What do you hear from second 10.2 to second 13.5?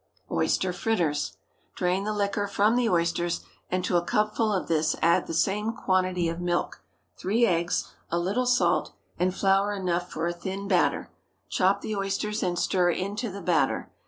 a thin batter. Chop the oysters and stir into the